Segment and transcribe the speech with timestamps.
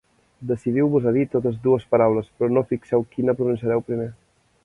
[0.51, 4.09] Decidiu-vos a dir totes dues paraules, però no fixeu quina pronunciareu primer.